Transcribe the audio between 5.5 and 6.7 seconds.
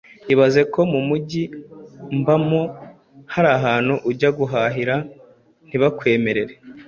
ntibakwemerere